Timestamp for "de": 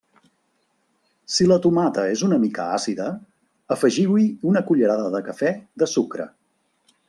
5.19-5.25, 5.83-5.93